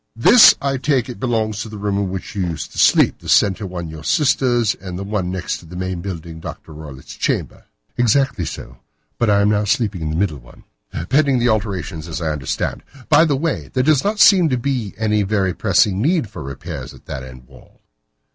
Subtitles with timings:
[0.15, 3.29] "This, I take it, belongs to the room in which you used to sleep, the
[3.29, 6.73] centre one to your sister's, and the one next to the main building to Dr.
[6.73, 7.65] Roylott's chamber?"
[7.97, 8.79] "Exactly so.
[9.19, 10.63] But I am now sleeping in the middle one."
[11.09, 12.81] "Pending the alterations, as I understand.
[13.09, 16.95] By the way, there does not seem to be any very pressing need for repairs
[16.95, 17.81] at that end wall."